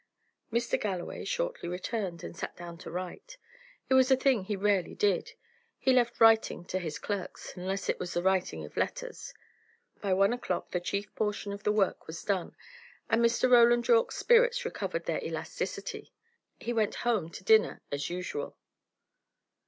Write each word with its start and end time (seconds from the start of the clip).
Mr. 0.51 0.81
Galloway 0.81 1.23
shortly 1.23 1.69
returned, 1.69 2.23
and 2.23 2.35
sat 2.35 2.55
down 2.57 2.75
to 2.79 2.89
write. 2.89 3.37
It 3.87 3.93
was 3.93 4.09
a 4.09 4.17
thing 4.17 4.43
he 4.45 4.55
rarely 4.55 4.95
did; 4.95 5.33
he 5.77 5.93
left 5.93 6.19
writing 6.19 6.65
to 6.65 6.79
his 6.79 6.97
clerks, 6.97 7.55
unless 7.55 7.87
it 7.87 7.99
was 7.99 8.15
the 8.15 8.23
writing 8.23 8.65
of 8.65 8.75
letters. 8.75 9.31
By 10.01 10.13
one 10.13 10.33
o'clock 10.33 10.71
the 10.71 10.79
chief 10.79 11.13
portion 11.13 11.53
of 11.53 11.61
the 11.61 11.71
work 11.71 12.07
was 12.07 12.23
done, 12.23 12.55
and 13.11 13.23
Mr. 13.23 13.47
Roland 13.47 13.87
Yorke's 13.87 14.17
spirits 14.17 14.65
recovered 14.65 15.05
their 15.05 15.23
elasticity. 15.23 16.11
He 16.59 16.73
went 16.73 16.95
home 17.05 17.29
to 17.29 17.43
dinner, 17.43 17.83
as 17.91 18.09
usual. 18.09 18.57